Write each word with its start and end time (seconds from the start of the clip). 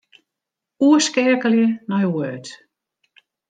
Oerskeakelje 0.87 1.67
nei 1.89 2.05
Word. 2.15 2.45